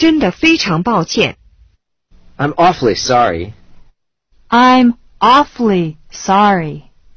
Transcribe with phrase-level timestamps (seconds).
[0.00, 1.36] 真的非常抱歉。
[2.38, 3.52] I'm awfully sorry.
[4.48, 6.89] I'm awfully sorry.